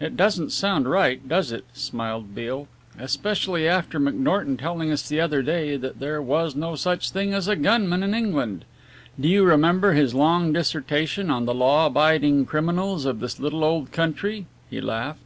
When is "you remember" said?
9.28-9.92